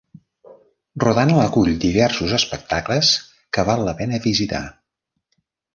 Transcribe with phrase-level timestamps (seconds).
[1.03, 3.13] Rodano acull diversos espectacles
[3.59, 4.65] que val la pena visitar.